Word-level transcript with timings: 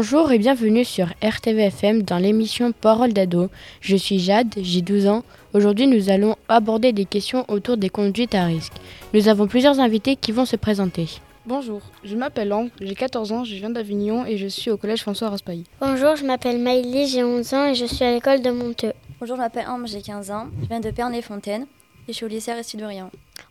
Bonjour 0.00 0.30
et 0.30 0.38
bienvenue 0.38 0.84
sur 0.84 1.08
RTVFM 1.24 2.02
dans 2.02 2.18
l'émission 2.18 2.70
Parole 2.70 3.12
d'ado. 3.12 3.50
Je 3.80 3.96
suis 3.96 4.20
Jade, 4.20 4.54
j'ai 4.56 4.80
12 4.80 5.08
ans. 5.08 5.24
Aujourd'hui, 5.54 5.88
nous 5.88 6.08
allons 6.08 6.36
aborder 6.48 6.92
des 6.92 7.04
questions 7.04 7.44
autour 7.48 7.76
des 7.76 7.88
conduites 7.88 8.36
à 8.36 8.44
risque. 8.44 8.74
Nous 9.12 9.26
avons 9.26 9.48
plusieurs 9.48 9.80
invités 9.80 10.14
qui 10.14 10.30
vont 10.30 10.44
se 10.44 10.54
présenter. 10.54 11.08
Bonjour, 11.46 11.80
je 12.04 12.14
m'appelle 12.14 12.52
Ambre, 12.52 12.70
j'ai 12.80 12.94
14 12.94 13.32
ans, 13.32 13.42
je 13.42 13.56
viens 13.56 13.70
d'Avignon 13.70 14.24
et 14.24 14.38
je 14.38 14.46
suis 14.46 14.70
au 14.70 14.76
collège 14.76 15.00
François 15.00 15.30
Raspail. 15.30 15.64
Bonjour, 15.80 16.14
je 16.14 16.24
m'appelle 16.24 16.60
Maïlie, 16.60 17.08
j'ai 17.08 17.24
11 17.24 17.54
ans 17.54 17.66
et 17.66 17.74
je 17.74 17.84
suis 17.84 18.04
à 18.04 18.12
l'école 18.12 18.40
de 18.40 18.52
Monteux. 18.52 18.92
Bonjour, 19.18 19.34
je 19.34 19.42
m'appelle 19.42 19.66
Ambre, 19.66 19.88
j'ai 19.88 20.00
15 20.00 20.30
ans, 20.30 20.46
je 20.62 20.68
viens 20.68 20.78
de 20.78 20.92
Pernay-Fontaine 20.92 21.66
et 22.06 22.12
je 22.12 22.12
suis 22.12 22.24
au 22.24 22.28
lycée 22.28 22.52
Aristide 22.52 22.84
Rien. 22.84 23.10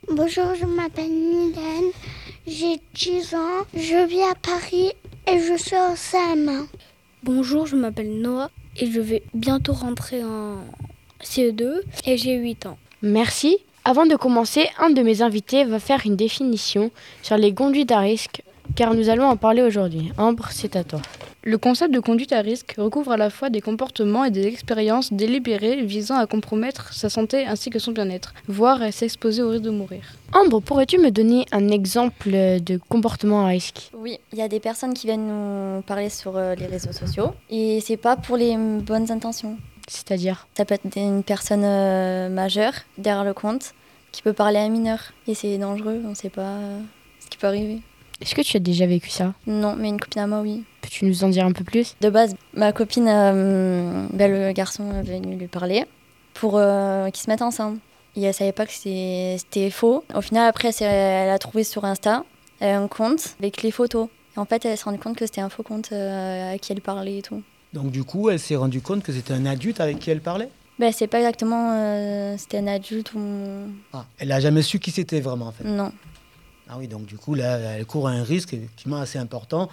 Bonjour, 0.10 0.56
je 0.56 0.66
m'appelle 0.66 1.12
Mylène, 1.12 1.92
j'ai 2.48 2.80
10 2.94 3.36
ans, 3.36 3.66
je 3.74 4.08
vis 4.08 4.22
à 4.22 4.34
Paris 4.42 4.94
et 5.28 5.40
je 5.40 5.58
suis 5.58 5.76
CM1. 5.76 6.68
Bonjour, 7.24 7.66
je 7.66 7.76
m'appelle 7.76 8.22
Noah 8.22 8.50
et 8.78 8.90
je 8.90 9.02
vais 9.02 9.24
bientôt 9.34 9.74
rentrer 9.74 10.24
en 10.24 10.58
CE2 11.22 11.82
et 12.06 12.18
j'ai 12.18 12.36
8 12.36 12.66
ans. 12.66 12.78
Merci. 13.02 13.58
Avant 13.84 14.06
de 14.06 14.16
commencer, 14.16 14.68
un 14.80 14.90
de 14.90 15.02
mes 15.02 15.22
invités 15.22 15.66
va 15.66 15.80
faire 15.80 16.02
une 16.06 16.16
définition 16.16 16.92
sur 17.24 17.38
les 17.38 17.54
conduites 17.54 17.92
à 17.92 18.00
risque, 18.00 18.42
car 18.76 18.94
nous 18.94 19.10
allons 19.10 19.26
en 19.26 19.38
parler 19.38 19.62
aujourd'hui. 19.62 20.12
Ambre, 20.18 20.48
c'est 20.52 20.76
à 20.76 20.84
toi. 20.84 21.02
Le 21.48 21.58
concept 21.58 21.94
de 21.94 22.02
conduite 22.02 22.34
à 22.34 22.42
risque 22.42 22.76
recouvre 22.78 23.14
à 23.14 23.16
la 23.16 23.30
fois 23.30 23.50
des 23.50 23.62
comportements 23.62 24.26
et 24.26 24.32
des 24.32 24.46
expériences 24.48 25.14
délibérées 25.14 25.82
visant 25.82 26.18
à 26.18 26.28
compromettre 26.28 26.94
sa 26.94 27.10
santé 27.10 27.46
ainsi 27.46 27.70
que 27.70 27.80
son 27.80 27.94
bien-être, 27.94 28.34
voire 28.50 28.82
à 28.82 28.92
s'exposer 28.92 29.42
au 29.42 29.52
risque 29.52 29.64
de 29.64 29.70
mourir. 29.70 30.02
Ambre, 30.34 30.60
pourrais-tu 30.60 30.98
me 30.98 31.10
donner 31.10 31.46
un 31.54 31.70
exemple 31.70 32.32
de 32.32 32.78
comportement 32.90 33.46
à 33.46 33.48
risque? 33.48 33.92
Oui, 33.94 34.20
il 34.34 34.40
y 34.40 34.42
a 34.42 34.50
des 34.50 34.60
personnes 34.60 34.94
qui 34.94 35.08
viennent 35.08 35.30
nous 35.30 35.82
parler 35.84 36.10
sur 36.10 36.36
euh, 36.36 36.54
les 36.56 36.66
réseaux 36.66 36.92
sociaux 36.92 37.32
et 37.50 37.80
c'est 37.80 37.96
pas 37.96 38.18
pour 38.18 38.36
les 38.36 38.58
bonnes 38.58 39.10
intentions. 39.10 39.56
C'est-à-dire? 39.88 40.48
Ça 40.58 40.66
peut 40.66 40.74
être 40.74 40.98
une 40.98 41.24
personne 41.24 41.64
euh, 41.64 42.28
majeure 42.28 42.74
derrière 42.98 43.24
le 43.24 43.34
compte 43.34 43.74
qui 44.12 44.22
peut 44.22 44.34
parler 44.34 44.58
à 44.58 44.64
un 44.64 44.70
mineur 44.70 45.14
et 45.30 45.34
c'est 45.34 45.58
dangereux, 45.58 46.02
on 46.04 46.10
ne 46.10 46.14
sait 46.14 46.30
pas 46.30 46.42
euh, 46.42 46.82
ce 47.22 47.30
qui 47.30 47.38
peut 47.38 47.48
arriver. 47.48 47.80
Est-ce 48.22 48.34
que 48.36 48.42
tu 48.42 48.58
as 48.58 48.60
déjà 48.60 48.86
vécu 48.86 49.10
ça? 49.10 49.34
Non, 49.46 49.76
mais 49.76 49.90
une 49.90 50.00
copine 50.00 50.22
à 50.22 50.28
moi, 50.28 50.42
oui. 50.42 50.64
Peux-tu 50.82 51.06
nous 51.06 51.24
en 51.24 51.30
dire 51.30 51.46
un 51.46 51.52
peu 51.52 51.64
plus? 51.64 51.96
De 52.02 52.10
base, 52.10 52.36
ma 52.54 52.72
copine, 52.72 53.08
euh, 53.08 54.06
ben, 54.12 54.32
le 54.32 54.52
garçon 54.54 54.92
est 54.92 55.04
venu 55.04 55.36
lui 55.36 55.48
parler 55.48 55.86
pour 56.34 56.54
euh, 56.56 57.10
qu'ils 57.10 57.24
se 57.24 57.30
mettent 57.30 57.42
ensemble. 57.42 57.80
Et 58.16 58.24
elle 58.24 58.34
savait 58.34 58.52
pas 58.52 58.66
que 58.66 58.72
c'était 58.74 59.70
faux. 59.70 60.04
Au 60.16 60.22
final, 60.22 60.48
après, 60.50 60.72
elle 60.82 61.30
a 61.30 61.38
trouvé 61.38 61.64
sur 61.64 61.86
Insta 61.86 62.24
un 62.60 62.88
compte 62.88 63.36
avec 63.40 63.62
les 63.62 63.70
photos. 63.70 64.08
Et 64.36 64.40
en 64.40 64.46
fait, 64.46 64.66
elle 64.66 64.76
s'est 64.78 64.86
rendue 64.86 64.98
compte 64.98 65.16
que 65.16 65.26
c'était 65.28 65.42
un 65.42 65.50
faux 65.50 65.62
compte 65.62 65.90
euh, 65.92 66.56
à 66.56 66.58
qui 66.58 66.72
elle 66.72 66.82
parlait 66.82 67.20
et 67.20 67.22
tout. 67.22 67.44
Donc 67.74 67.92
du 67.92 68.04
coup, 68.04 68.30
elle 68.32 68.40
s'est 68.40 68.56
rendue 68.56 68.82
compte 68.82 69.04
que 69.04 69.12
c'était 69.12 69.34
un 69.34 69.46
adulte 69.46 69.80
avec 69.80 70.00
qui 70.00 70.10
elle 70.10 70.22
parlait? 70.22 70.50
Ben, 70.80 70.92
c'est 70.92 71.08
pas 71.08 71.20
exactement 71.20 71.72
euh, 71.74 72.36
c'était 72.38 72.58
un 72.60 72.68
adulte 72.68 73.14
ou. 73.14 73.20
ah, 73.94 74.06
Elle 74.20 74.30
n'a 74.30 74.40
jamais 74.40 74.62
su 74.62 74.80
qui 74.80 74.90
c'était 74.92 75.20
vraiment 75.22 75.48
en 75.48 75.52
fait? 75.52 75.64
Non. 75.64 75.92
Ah 76.70 76.76
oui, 76.78 76.88
donc 76.88 77.06
du 77.06 77.18
coup, 77.18 77.34
là, 77.34 77.58
elle 77.58 77.86
court 77.86 78.08
un 78.10 78.24
risque 78.24 78.54
effectivement 78.54 78.98
assez 78.98 79.18
important 79.18 79.70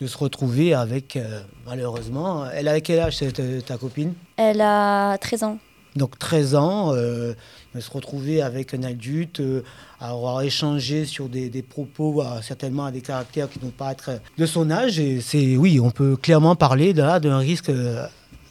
de 0.00 0.06
se 0.06 0.16
retrouver 0.16 0.74
avec, 0.74 1.16
euh, 1.16 1.40
malheureusement, 1.66 2.46
elle 2.50 2.68
a 2.68 2.80
quel 2.80 3.00
âge 3.00 3.16
cette, 3.18 3.40
euh, 3.40 3.60
ta 3.60 3.76
copine? 3.76 4.14
Elle 4.36 4.60
a 4.60 5.18
13 5.18 5.42
ans. 5.42 5.58
Donc 5.96 6.18
13 6.18 6.54
ans, 6.54 6.94
euh, 6.94 7.34
de 7.74 7.80
se 7.80 7.90
retrouver 7.90 8.40
avec 8.40 8.72
un 8.72 8.82
adulte, 8.82 9.40
euh, 9.40 9.62
avoir 10.00 10.42
échangé 10.42 11.04
sur 11.04 11.28
des, 11.28 11.50
des 11.50 11.62
propos 11.62 12.22
certainement 12.40 12.86
à 12.86 12.92
des 12.92 13.00
caractères 13.00 13.50
qui 13.50 13.58
n'ont 13.62 13.70
pas 13.72 13.92
être 13.92 14.20
de 14.36 14.46
son 14.46 14.70
âge. 14.70 15.00
Et 15.00 15.20
c'est, 15.20 15.56
oui, 15.56 15.80
on 15.80 15.90
peut 15.90 16.16
clairement 16.16 16.54
parler 16.54 16.92
là, 16.92 17.18
d'un 17.18 17.38
risque 17.38 17.72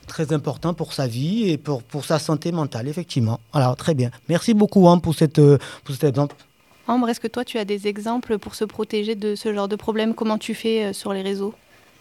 très 0.08 0.34
important 0.34 0.74
pour 0.74 0.94
sa 0.94 1.08
vie 1.08 1.50
et 1.50 1.58
pour, 1.58 1.84
pour 1.84 2.04
sa 2.06 2.20
santé 2.20 2.52
mentale, 2.52 2.88
effectivement. 2.90 3.40
Alors 3.54 3.78
très 3.78 3.94
bien. 3.94 4.12
Merci 4.28 4.54
beaucoup 4.54 4.90
hein, 4.90 4.98
pour, 5.00 5.16
cette, 5.16 5.40
pour 5.40 5.96
cet 5.96 6.04
exemple. 6.04 6.36
Ambre, 6.88 7.10
est-ce 7.10 7.20
que 7.20 7.28
toi 7.28 7.44
tu 7.44 7.58
as 7.58 7.66
des 7.66 7.88
exemples 7.88 8.38
pour 8.38 8.56
se 8.56 8.64
protéger 8.64 9.16
de 9.16 9.36
ce 9.36 9.54
genre 9.54 9.68
de 9.68 9.76
problème? 9.76 10.14
Comment 10.14 10.38
tu 10.38 10.54
fais 10.54 10.86
euh, 10.86 10.94
sur 10.94 11.14
les 11.14 11.22
réseaux? 11.22 11.54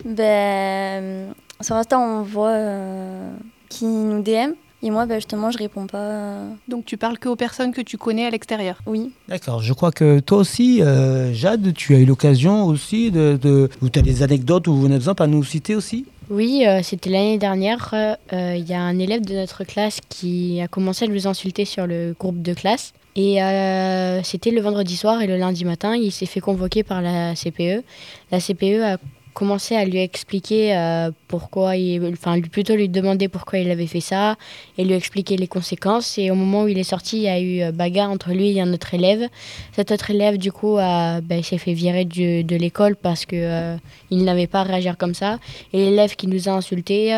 Ben, 0.05 1.33
sur 1.61 1.75
Insta, 1.77 1.99
on 1.99 2.23
voit 2.23 2.51
euh, 2.51 3.33
qui 3.69 3.85
nous 3.87 4.23
DM. 4.23 4.53
Et 4.83 4.91
moi, 4.91 5.07
ben, 5.07 5.17
justement, 5.17 5.51
je 5.51 5.59
réponds 5.59 5.87
pas. 5.87 5.99
euh, 5.99 6.49
Donc 6.69 6.85
tu 6.85 6.97
parles 6.97 7.19
que 7.19 7.29
aux 7.29 7.35
personnes 7.35 7.73
que 7.73 7.81
tu 7.81 7.97
connais 7.97 8.27
à 8.27 8.31
l'extérieur? 8.31 8.81
oui. 8.87 9.11
D'accord, 9.27 9.61
je 9.63 9.73
crois 9.73 9.91
que 9.91 10.21
toi 10.21 10.39
aussi, 10.39 10.83
euh, 10.83 11.33
Jade, 11.33 11.73
tu 11.75 11.95
as 11.95 11.99
eu 11.99 12.05
l'occasion 12.05 12.67
aussi 12.67 13.11
de... 13.11 13.39
de 13.41 13.69
ou 13.83 13.89
tu 13.89 13.99
as 13.99 14.03
des 14.03 14.23
anecdotes 14.23 14.69
ou 14.69 14.85
un 14.87 14.93
exemple 14.95 15.23
à 15.23 15.27
nous 15.27 15.43
citer 15.43 15.75
aussi? 15.75 16.05
Oui, 16.31 16.65
euh, 16.67 16.81
c'était 16.83 17.11
l'année 17.11 17.39
dernière. 17.39 17.91
euh, 17.95 18.55
Il 18.57 18.69
y 18.69 18.75
a 18.75 18.81
un 18.83 18.99
élève 18.99 19.25
de 19.25 19.35
notre 19.35 19.65
classe 19.65 19.99
qui 20.09 20.61
a 20.61 20.69
commencé 20.69 21.07
à 21.07 21.09
nous 21.09 21.27
insulter 21.27 21.65
sur 21.65 21.87
le 21.87 22.15
groupe 22.19 22.43
de 22.43 22.53
classe. 22.55 22.93
Et 23.17 23.43
euh, 23.43 24.23
c'était 24.23 24.51
le 24.51 24.61
vendredi 24.61 24.95
soir 24.95 25.23
et 25.23 25.27
le 25.27 25.39
lundi 25.39 25.65
matin, 25.65 25.97
il 25.97 26.13
s'est 26.13 26.27
fait 26.27 26.41
convoquer 26.41 26.83
par 26.83 27.01
la 27.01 27.35
CPE. 27.35 27.83
La 28.31 28.41
CPE 28.41 28.83
a 28.83 28.99
commencé 29.37 29.77
à 29.77 29.85
lui 29.85 29.99
expliquer 29.99 30.75
euh, 30.75 31.11
pourquoi, 31.29 31.77
il, 31.77 32.03
enfin 32.15 32.41
plutôt 32.41 32.75
lui 32.75 32.89
demander 32.89 33.29
pourquoi 33.29 33.59
il 33.59 33.71
avait 33.71 33.87
fait 33.87 34.01
ça 34.01 34.37
et 34.79 34.85
lui 34.85 34.95
expliquer 34.95 35.37
les 35.37 35.47
conséquences. 35.47 36.17
Et 36.17 36.31
au 36.31 36.35
moment 36.35 36.63
où 36.63 36.69
il 36.69 36.79
est 36.79 36.91
sorti, 36.95 37.19
il 37.19 37.23
y 37.25 37.29
a 37.29 37.39
eu 37.39 37.61
euh, 37.61 37.71
bagarre 37.71 38.11
entre 38.11 38.31
lui 38.31 38.57
et 38.57 38.63
un 38.63 38.73
autre 38.73 38.95
élève. 38.95 39.29
Cet 39.73 39.91
autre 39.93 40.11
élève, 40.11 40.39
du 40.39 40.53
coup, 40.53 40.79
a, 40.79 41.21
ben, 41.21 41.43
s'est 41.43 41.59
fait 41.59 41.75
virer 41.75 42.07
de 42.07 42.57
l'école 42.57 42.97
parce 42.97 43.27
que 43.27 43.37
euh, 43.37 43.77
il 44.11 44.25
n'avait 44.25 44.47
pas 44.47 44.61
à 44.61 44.63
réagir 44.63 44.97
comme 44.97 45.15
ça. 45.15 45.39
Et 45.75 45.85
l'élève 45.85 46.17
qui 46.17 46.29
nous 46.29 46.49
a 46.49 46.53
insultés 46.53 47.13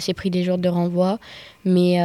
s'est 0.00 0.14
pris 0.14 0.30
des 0.30 0.44
jours 0.44 0.56
de 0.58 0.68
renvoi. 0.70 1.18
Mais 1.66 1.98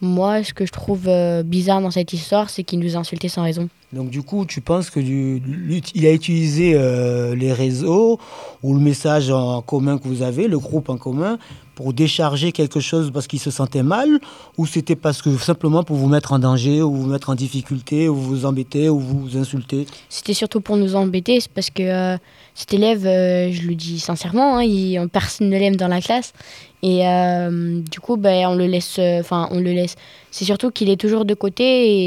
moi, 0.00 0.42
ce 0.42 0.54
que 0.54 0.64
je 0.64 0.72
trouve 0.72 1.10
bizarre 1.44 1.82
dans 1.82 1.90
cette 1.90 2.12
histoire, 2.12 2.48
c'est 2.48 2.62
qu'il 2.62 2.78
nous 2.78 2.96
a 2.96 3.00
insultés 3.00 3.28
sans 3.28 3.42
raison. 3.42 3.68
Donc 3.92 4.10
du 4.10 4.22
coup, 4.22 4.46
tu 4.46 4.60
penses 4.60 4.88
que 4.88 5.00
il 5.00 6.06
a 6.06 6.12
utilisé 6.12 6.74
euh, 6.74 7.34
les 7.34 7.52
réseaux 7.52 8.20
ou 8.62 8.74
le 8.74 8.80
message 8.80 9.30
en 9.30 9.62
commun 9.62 9.98
que 9.98 10.06
vous 10.06 10.22
avez, 10.22 10.46
le 10.46 10.58
groupe 10.58 10.88
en 10.88 10.96
commun, 10.96 11.38
pour 11.80 11.94
décharger 11.94 12.52
quelque 12.52 12.78
chose 12.78 13.10
parce 13.10 13.26
qu'il 13.26 13.40
se 13.40 13.50
sentait 13.50 13.82
mal, 13.82 14.20
ou 14.58 14.66
c'était 14.66 14.96
parce 14.96 15.22
que 15.22 15.34
simplement 15.38 15.82
pour 15.82 15.96
vous 15.96 16.08
mettre 16.08 16.34
en 16.34 16.38
danger, 16.38 16.82
ou 16.82 16.92
vous 16.94 17.06
mettre 17.06 17.30
en 17.30 17.34
difficulté, 17.34 18.06
ou 18.06 18.14
vous 18.16 18.44
embêter, 18.44 18.90
ou 18.90 18.98
vous 18.98 19.38
insulter? 19.38 19.86
C'était 20.10 20.34
surtout 20.34 20.60
pour 20.60 20.76
nous 20.76 20.94
embêter, 20.94 21.40
c'est 21.40 21.50
parce 21.50 21.70
que 21.70 21.82
euh, 21.82 22.18
cet 22.54 22.74
élève, 22.74 23.06
euh, 23.06 23.50
je 23.50 23.62
le 23.62 23.74
dis 23.74 23.98
sincèrement, 23.98 24.58
hein, 24.58 24.62
il- 24.62 25.08
personne 25.10 25.48
ne 25.48 25.58
l'aime 25.58 25.76
dans 25.76 25.88
la 25.88 26.02
classe. 26.02 26.34
Et 26.82 27.06
euh, 27.08 27.80
du 27.90 27.98
coup, 27.98 28.18
ben, 28.18 28.48
on 28.48 28.54
le 28.56 28.66
laisse. 28.66 28.98
Enfin, 28.98 29.48
on 29.50 29.58
le 29.60 29.72
laisse. 29.72 29.96
C'est 30.30 30.44
surtout 30.44 30.70
qu'il 30.70 30.90
est 30.90 31.00
toujours 31.00 31.24
de 31.24 31.34
côté 31.34 31.64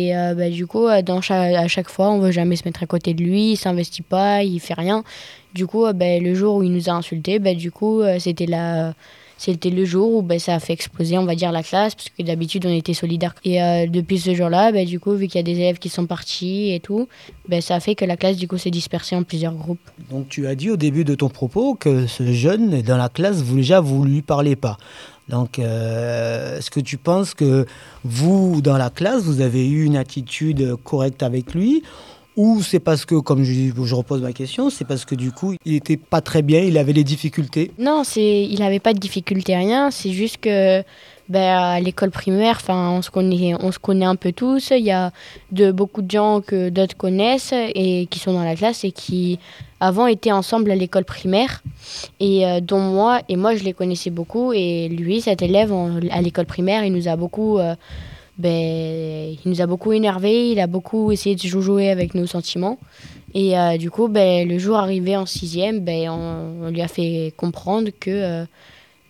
et 0.09 0.13
ben, 0.35 0.51
du 0.51 0.67
coup, 0.67 0.85
à 0.88 1.67
chaque 1.67 1.90
fois, 1.90 2.09
on 2.11 2.19
veut 2.19 2.31
jamais 2.31 2.55
se 2.55 2.63
mettre 2.66 2.84
à 2.84 2.88
côté 2.88 3.13
de 3.16 3.23
lui. 3.23 3.51
Il 3.53 3.57
s'investit 3.57 4.01
pas, 4.03 4.44
il 4.44 4.59
fait 4.59 4.73
rien. 4.75 5.03
Du 5.53 5.66
coup, 5.67 5.85
ben, 5.94 6.23
le 6.23 6.34
jour 6.35 6.55
où 6.57 6.63
il 6.63 6.72
nous 6.72 6.90
a 6.90 6.94
insultés, 6.94 7.38
du 7.40 7.72
coup, 7.72 8.01
c'était 8.19 8.47
la. 8.47 8.94
C'était 9.38 9.70
le 9.70 9.86
jour 9.86 10.16
où 10.16 10.22
ben, 10.22 10.40
ça 10.40 10.56
a 10.56 10.60
fait 10.60 10.74
exploser, 10.74 11.18
on 11.18 11.26
va 11.26 11.36
dire, 11.36 11.52
la 11.52 11.64
classe, 11.64 11.96
parce 11.96 12.10
que 12.10 12.24
d'habitude, 12.24 12.66
on 12.66 12.74
était 12.74 12.94
solidaires. 12.94 13.36
Et 13.44 13.62
euh, 13.62 13.88
depuis 13.88 14.20
ce 14.20 14.34
jour-là, 14.34 14.72
ben, 14.72 14.86
du 14.86 15.00
coup, 15.00 15.12
vu 15.14 15.28
qu'il 15.28 15.36
y 15.36 15.40
a 15.40 15.44
des 15.44 15.60
élèves 15.60 15.80
qui 15.80 15.90
sont 15.90 16.06
partis 16.06 16.72
et 16.72 16.80
tout, 16.80 17.08
ben, 17.48 17.62
ça 17.62 17.76
a 17.76 17.80
fait 17.80 17.96
que 17.96 18.06
la 18.06 18.18
classe, 18.18 18.38
du 18.38 18.48
coup, 18.48 18.58
s'est 18.58 18.72
dispersée 18.72 19.16
en 19.16 19.24
plusieurs 19.24 19.54
groupes. 19.54 19.80
Donc 20.10 20.30
tu 20.30 20.48
as 20.48 20.56
dit 20.56 20.70
au 20.70 20.78
début 20.78 21.04
de 21.04 21.16
ton 21.16 21.30
propos 21.30 21.76
que 21.76 22.08
ce 22.08 22.32
jeune 22.32 22.82
dans 22.82 22.98
la 22.98 23.10
classe, 23.10 23.42
vous 23.42 23.56
déjà 23.56 23.80
vous 23.80 24.04
lui 24.04 24.22
parlez 24.22 24.56
pas. 24.56 24.78
Donc 25.30 25.58
euh, 25.58 26.58
est-ce 26.58 26.70
que 26.70 26.80
tu 26.80 26.98
penses 26.98 27.34
que 27.34 27.66
vous 28.04 28.62
dans 28.62 28.78
la 28.78 28.90
classe, 28.90 29.24
vous 29.24 29.42
avez 29.42 29.68
eu 29.68 29.86
une 29.86 29.96
attitude 29.96 30.76
correcte 30.84 31.24
avec 31.24 31.53
lui 31.53 31.84
ou 32.35 32.62
c'est 32.62 32.80
parce 32.80 33.06
que, 33.06 33.16
comme 33.16 33.44
je, 33.44 33.72
je 33.84 33.96
repose 33.96 34.22
ma 34.22 34.34
question, 34.34 34.70
c'est 34.70 34.85
parce 34.85 35.06
que 35.06 35.16
du 35.16 35.32
coup, 35.32 35.53
il 35.66 35.76
était 35.76 35.97
pas 35.97 36.22
très 36.22 36.41
bien, 36.41 36.62
il 36.62 36.78
avait 36.78 36.94
des 36.94 37.03
difficultés. 37.03 37.72
Non, 37.78 38.03
il 38.16 38.59
n'avait 38.59 38.80
pas 38.80 38.94
de 38.94 39.00
difficulté, 39.00 39.56
rien. 39.56 39.91
C'est 39.91 40.12
juste 40.12 40.38
que 40.38 40.84
ben, 41.30 41.58
à 41.58 41.80
l'école 41.80 42.12
primaire, 42.12 42.59
on 42.68 43.02
se 43.02 43.09
connaît, 43.09 43.56
on 43.59 43.72
se 43.72 43.80
connaît 43.80 44.06
un 44.06 44.16
peu 44.16 44.32
tous. 44.32 44.72
Il 44.72 44.84
y 44.84 44.91
a 44.91 45.12
de 45.52 45.72
beaucoup 45.72 46.02
de 46.02 46.12
gens 46.12 46.41
que 46.41 46.70
d'autres 46.70 46.97
connaissent 46.97 47.53
et 47.53 48.08
qui 48.09 48.20
sont 48.20 48.34
dans 48.34 48.44
la 48.44 48.56
classe 48.56 48.84
et 48.84 48.91
qui 48.91 49.40
avant 49.79 50.08
étaient 50.08 50.32
ensemble 50.32 50.72
à 50.72 50.76
l'école 50.76 51.03
primaire 51.03 51.62
et 52.20 52.46
euh, 52.46 52.62
dont 52.62 52.79
moi 52.79 53.20
et 53.28 53.36
moi 53.36 53.53
je 53.56 53.66
les 53.66 53.74
connaissais 53.74 54.12
beaucoup 54.12 54.53
et 54.53 54.88
lui, 54.88 55.22
cet 55.22 55.41
élève 55.41 55.74
à 56.12 56.22
l'école 56.22 56.46
primaire, 56.46 56.86
il 56.86 56.94
nous 56.94 57.08
a 57.08 57.16
beaucoup 57.16 57.58
euh, 57.58 57.76
ben, 58.38 59.35
il 59.46 59.50
nous 59.50 59.62
a 59.62 59.68
beaucoup 59.68 59.91
énervé, 59.94 60.52
il 60.52 60.59
a 60.59 60.68
beaucoup 60.68 61.12
essayé 61.12 61.35
de 61.35 61.41
jouer 61.41 61.90
avec 61.90 62.16
nos 62.16 62.26
sentiments. 62.26 62.80
Et 63.34 63.58
euh, 63.58 63.78
du 63.78 63.91
coup, 63.91 64.08
ben, 64.08 64.47
le 64.47 64.58
jour 64.59 64.78
arrivé 64.78 65.16
en 65.16 65.26
sixième, 65.26 65.80
ben, 65.80 66.09
on, 66.09 66.70
lui 66.70 66.82
a 66.82 66.88
fait 66.88 67.34
comprendre 67.38 67.90
que 68.00 68.09
euh, 68.09 68.46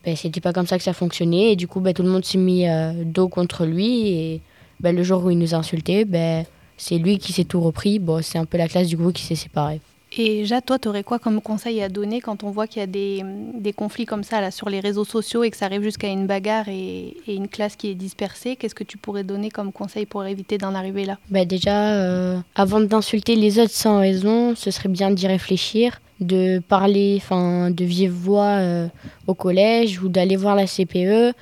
ben, 0.05 0.15
c'était 0.15 0.41
pas 0.41 0.53
comme 0.53 0.67
ça 0.67 0.77
que 0.77 0.83
ça 0.83 0.93
fonctionnait. 0.93 1.53
Et 1.53 1.55
du 1.55 1.67
coup, 1.67 1.79
ben, 1.79 1.93
tout 1.93 2.03
le 2.03 2.09
monde 2.09 2.25
s'est 2.25 2.37
mis 2.37 2.67
euh, 2.67 2.91
dos 3.05 3.27
contre 3.27 3.65
lui. 3.65 4.07
Et 4.09 4.41
ben, 4.79 4.95
le 4.95 5.03
jour 5.03 5.23
où 5.23 5.29
il 5.29 5.37
nous 5.37 5.53
a 5.53 5.57
insultés, 5.57 6.05
ben, 6.05 6.45
c'est 6.77 6.97
lui 6.97 7.17
qui 7.17 7.33
s'est 7.33 7.43
tout 7.45 7.61
repris. 7.61 7.99
Bon, 7.99 8.21
c'est 8.21 8.37
un 8.37 8.45
peu 8.45 8.57
la 8.57 8.67
classe 8.67 8.87
du 8.87 8.97
coup 8.97 9.11
qui 9.11 9.23
s'est 9.23 9.35
séparée. 9.35 9.81
Et 10.15 10.45
Jade, 10.45 10.65
toi, 10.65 10.77
tu 10.77 10.87
aurais 10.87 11.03
quoi 11.03 11.17
comme 11.17 11.41
conseil 11.41 11.81
à 11.81 11.89
donner 11.89 12.21
quand 12.21 12.43
on 12.43 12.51
voit 12.51 12.67
qu'il 12.67 12.81
y 12.81 12.83
a 12.83 12.87
des, 12.87 13.23
des, 13.55 13.73
conflits 13.73 14.05
comme 14.05 14.23
ça 14.23 14.41
là, 14.41 14.51
sur 14.51 14.69
les 14.69 14.79
réseaux 14.79 15.05
sociaux 15.05 15.43
et 15.43 15.49
que 15.49 15.57
ça 15.57 15.65
arrive 15.65 15.81
jusqu'à 15.81 16.07
une 16.07 16.27
bagarre 16.27 16.69
et, 16.69 17.15
une 17.27 17.47
classe 17.47 17.75
qui 17.75 17.89
est 17.89 17.95
dispersée? 17.95 18.55
Qu'est-ce 18.55 18.75
que 18.75 18.83
tu 18.83 18.97
pourrais 18.97 19.23
donner 19.23 19.49
comme 19.49 19.71
conseil 19.71 20.05
pour 20.05 20.23
éviter 20.25 20.59
d'en 20.59 20.75
arriver 20.75 21.05
là? 21.05 21.17
Bah 21.31 21.45
Déjà, 21.45 21.93
euh, 21.95 22.37
avant 22.53 22.79
d'insulter 22.79 23.35
les 23.35 23.57
autres 23.57 23.71
sans 23.71 23.99
raison, 23.99 24.55
ce 24.55 24.69
serait 24.69 24.89
bien 24.89 25.09
d'y 25.09 25.25
réfléchir, 25.25 25.99
de 26.19 26.59
parler 26.59 27.21
de 27.31 27.83
vive 27.83 28.11
voix 28.11 28.59
euh, 28.59 28.87
au 29.25 29.33
collège 29.33 30.01
ou 30.01 30.09
d'aller 30.09 30.35
voir 30.35 30.55
la 30.55 30.67
CPE. 30.67 31.33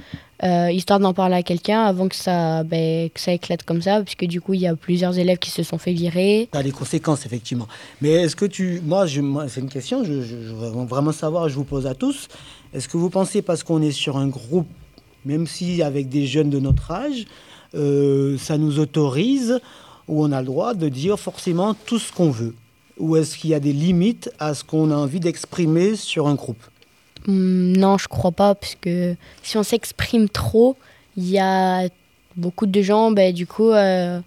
Euh, 0.44 0.72
histoire 0.72 1.00
d'en 1.00 1.14
parler 1.14 1.36
à 1.36 1.44
quelqu'un 1.44 1.84
avant 1.84 2.08
que 2.08 2.16
ça, 2.16 2.64
ben, 2.64 3.10
que 3.12 3.20
ça 3.20 3.32
éclate 3.32 3.62
comme 3.64 3.82
ça, 3.82 4.02
puisque 4.02 4.26
du 4.26 4.42
coup, 4.42 4.56
il 4.56 4.62
y 4.62 4.68
a 4.68 4.76
plusieurs 4.76 5.20
élèves 5.20 5.38
qui 5.38 5.52
se 5.52 5.62
sont 5.62 5.78
fait 5.78 5.94
virer. 5.94 6.50
Ça 6.52 6.60
a 6.60 6.64
des 6.64 6.72
conséquences, 6.72 7.28
effectivement. 7.28 7.68
Mais 8.02 8.10
est-ce 8.10 8.36
que 8.36 8.46
tu. 8.46 8.82
Moi, 8.84 9.06
moi 9.22 9.48
c'est 9.48 9.62
une 9.62 9.70
question, 9.70 10.04
je, 10.04 10.22
je, 10.24 10.36
veux 10.36 10.86
vraiment 10.86 11.12
savoir, 11.12 11.48
je 11.48 11.56
vous 11.56 11.64
pose 11.64 11.86
à 11.86 11.94
tous. 11.94 12.28
Est-ce 12.74 12.88
que 12.88 12.98
vous 12.98 13.12
pensez, 13.12 13.44
parce 13.44 13.64
qu'on 13.64 13.84
est 13.84 13.92
sur 13.92 14.18
un 14.18 14.28
groupe, 14.28 14.68
même 15.26 15.46
si 15.46 15.84
avec 15.84 16.10
des 16.10 16.26
jeunes 16.26 16.50
de 16.50 16.60
notre 16.60 16.90
âge, 16.90 17.26
euh, 17.76 18.36
ça 18.40 18.58
nous 18.58 18.80
autorise, 18.80 19.60
ou 20.08 20.24
on 20.24 20.32
a 20.32 20.40
le 20.40 20.48
droit 20.48 20.74
de 20.74 20.90
dire 20.90 21.20
forcément 21.20 21.76
tout 21.86 22.00
ce 22.00 22.12
qu'on 22.12 22.32
veut? 22.32 22.56
Ou 22.98 23.16
est-ce 23.16 23.38
qu'il 23.38 23.52
y 23.52 23.54
a 23.54 23.60
des 23.60 23.74
limites 23.74 24.32
à 24.40 24.56
ce 24.56 24.64
qu'on 24.64 24.90
a 24.90 24.96
envie 24.96 25.20
d'exprimer 25.20 25.96
sur 25.96 26.28
un 26.28 26.36
groupe? 26.36 26.64
Non, 27.28 27.98
je 27.98 28.08
crois 28.08 28.32
pas, 28.32 28.56
parce 28.56 28.76
que 28.80 29.16
si 29.44 29.58
on 29.58 29.64
s'exprime 29.64 30.30
trop, 30.30 30.76
il 31.18 31.30
y 31.30 31.40
a 31.40 31.88
beaucoup 32.36 32.66
de 32.66 32.82
gens, 32.82 33.12
ben, 33.12 33.34
du 33.34 33.46
coup, 33.46 33.70
euh, 33.70 34.20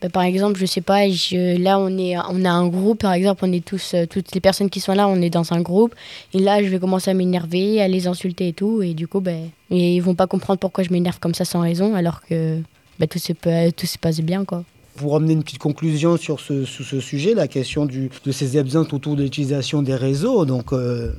ben, 0.00 0.10
par 0.10 0.22
exemple, 0.22 0.58
je 0.58 0.66
sais 0.66 0.80
pas, 0.80 1.08
je, 1.08 1.56
là 1.58 1.78
on 1.78 1.96
est, 1.98 2.16
on 2.16 2.44
a 2.44 2.50
un 2.50 2.66
groupe, 2.68 3.00
par 3.00 3.12
exemple, 3.12 3.44
on 3.44 3.52
est 3.52 3.64
tous, 3.64 3.92
euh, 3.94 4.06
toutes 4.06 4.34
les 4.34 4.40
personnes 4.40 4.70
qui 4.70 4.80
sont 4.80 4.94
là, 4.94 5.06
on 5.08 5.20
est 5.20 5.30
dans 5.30 5.52
un 5.52 5.60
groupe, 5.60 5.94
et 6.34 6.38
là 6.38 6.62
je 6.62 6.68
vais 6.68 6.78
commencer 6.78 7.10
à 7.10 7.14
m'énerver, 7.14 7.80
à 7.80 7.88
les 7.88 8.06
insulter 8.06 8.48
et 8.48 8.52
tout, 8.52 8.82
et 8.82 8.94
du 8.94 9.06
coup, 9.06 9.22
et 9.70 9.96
ils 9.96 10.00
vont 10.00 10.14
pas 10.14 10.26
comprendre 10.26 10.58
pourquoi 10.58 10.82
je 10.82 10.90
m'énerve 10.90 11.18
comme 11.20 11.34
ça 11.34 11.44
sans 11.44 11.60
raison, 11.60 11.94
alors 11.94 12.22
que 12.22 12.58
ben, 12.98 13.06
tout, 13.08 13.18
se, 13.18 13.70
tout 13.70 13.86
se 13.86 13.98
passe 13.98 14.20
bien, 14.20 14.44
quoi. 14.44 14.64
Pour 14.96 15.16
amener 15.16 15.32
une 15.32 15.42
petite 15.42 15.58
conclusion 15.58 16.18
sur 16.18 16.38
ce, 16.38 16.66
sur 16.66 16.84
ce 16.84 17.00
sujet, 17.00 17.32
la 17.32 17.48
question 17.48 17.86
du, 17.86 18.10
de 18.26 18.32
ces 18.32 18.58
exemples 18.58 18.94
autour 18.94 19.16
de 19.16 19.22
l'utilisation 19.22 19.82
des 19.82 19.94
réseaux, 19.94 20.44
donc. 20.44 20.72
Euh 20.72 21.12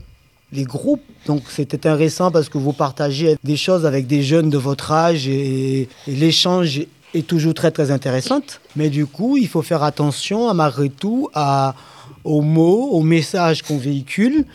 les 0.53 0.63
groupes. 0.63 1.01
Donc 1.25 1.43
c'était 1.49 1.75
intéressant 1.75 2.31
parce 2.31 2.49
que 2.49 2.57
vous 2.57 2.73
partagez 2.73 3.37
des 3.43 3.57
choses 3.57 3.85
avec 3.85 4.07
des 4.07 4.21
jeunes 4.21 4.49
de 4.49 4.57
votre 4.57 4.91
âge 4.91 5.27
et, 5.27 5.89
l'échange 6.07 6.81
est 7.13 7.27
toujours 7.27 7.53
très 7.53 7.71
très 7.71 7.91
intéressant. 7.91 8.41
Mais 8.75 8.89
du 8.89 9.05
coup, 9.05 9.37
il 9.37 9.47
faut 9.47 9.61
faire 9.61 9.83
attention, 9.83 10.51
malgré 10.53 10.89
tout, 10.89 11.29
à, 11.33 11.75
aux 12.23 12.41
mots, 12.41 12.89
aux 12.91 13.03
messages 13.03 13.61
qu'on 13.61 13.77
véhicule. 13.77 14.45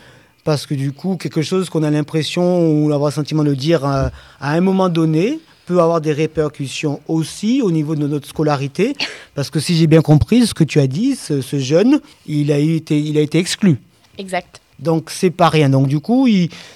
Parce 0.43 0.65
que 0.65 0.73
du 0.73 0.91
coup, 0.91 1.15
quelque 1.15 1.41
chose 1.41 1.69
qu'on 1.69 1.83
a 1.83 1.91
l'impression 1.91 2.69
ou 2.69 2.91
avoir 2.91 3.11
le 3.11 3.13
sentiment 3.13 3.43
de 3.43 3.53
dire 3.53 3.85
à, 3.85 4.11
à 4.39 4.51
un 4.53 4.61
moment 4.61 4.89
donné 4.89 5.39
peut 5.65 5.79
avoir 5.79 6.01
des 6.01 6.13
répercussions 6.13 6.99
aussi 7.07 7.61
au 7.61 7.71
niveau 7.71 7.95
de 7.95 8.07
notre 8.07 8.27
scolarité. 8.27 8.95
Parce 9.35 9.49
que 9.49 9.59
si 9.59 9.75
j'ai 9.75 9.87
bien 9.87 10.01
compris 10.01 10.47
ce 10.47 10.53
que 10.53 10.63
tu 10.63 10.79
as 10.79 10.87
dit, 10.87 11.15
ce, 11.15 11.41
ce 11.41 11.59
jeune, 11.59 11.99
il 12.25 12.51
a 12.51 12.57
été, 12.57 12.99
il 12.99 13.17
a 13.17 13.21
été 13.21 13.37
exclu. 13.37 13.79
Exact. 14.17 14.59
Donc 14.79 15.09
c'est 15.09 15.29
pas 15.29 15.49
rien. 15.49 15.69
Donc 15.69 15.87
du 15.87 15.99
coup, 15.99 16.27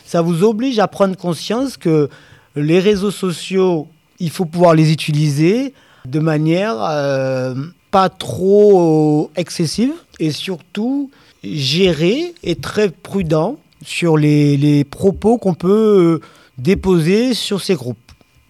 ça 0.05 0.21
vous 0.21 0.43
oblige 0.43 0.79
à 0.79 0.87
prendre 0.87 1.15
conscience 1.15 1.77
que 1.77 2.09
les 2.55 2.79
réseaux 2.79 3.11
sociaux, 3.11 3.87
il 4.19 4.29
faut 4.29 4.45
pouvoir 4.45 4.75
les 4.75 4.91
utiliser 4.91 5.73
de 6.05 6.19
manière 6.19 6.75
euh, 6.81 7.55
pas 7.91 8.09
trop 8.09 9.31
excessive 9.35 9.93
et 10.19 10.31
surtout 10.31 11.09
gérer 11.43 12.33
et 12.43 12.55
très 12.55 12.89
prudent 12.89 13.57
sur 13.85 14.17
les, 14.17 14.57
les 14.57 14.83
propos 14.83 15.37
qu'on 15.37 15.53
peut 15.53 16.19
déposer 16.57 17.33
sur 17.33 17.61
ces 17.61 17.75
groupes. 17.75 17.97